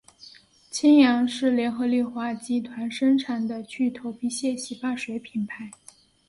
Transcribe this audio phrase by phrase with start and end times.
[0.71, 5.69] 清扬是联合利华集团生产的去头皮屑洗发水品牌。